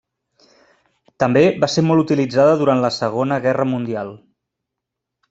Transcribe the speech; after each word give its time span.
També 1.23 1.43
va 1.63 1.69
ser 1.73 1.83
molt 1.89 2.03
utilitzada 2.05 2.57
durant 2.63 2.81
la 2.87 2.93
Segona 2.97 3.39
Guerra 3.45 3.69
Mundial. 3.75 4.11